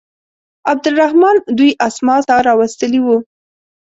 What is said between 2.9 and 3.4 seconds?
وه.